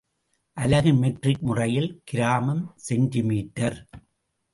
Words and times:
அலகு 0.57 0.93
மெட்ரிக் 0.93 1.41
முறையில் 1.41 1.89
கிராம் 2.11 2.49
செமீ². 2.87 3.71